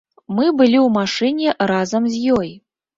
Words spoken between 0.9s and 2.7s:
машыне разам з ёй.